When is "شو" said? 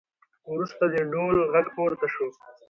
2.13-2.27